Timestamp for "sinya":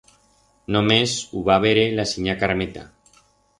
2.15-2.37